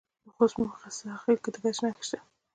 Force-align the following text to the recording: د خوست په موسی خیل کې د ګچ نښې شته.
د 0.25 0.27
خوست 0.35 0.55
په 0.57 0.63
موسی 0.69 1.07
خیل 1.23 1.37
کې 1.43 1.49
د 1.51 1.57
ګچ 1.63 1.77
نښې 1.83 2.03
شته. 2.07 2.19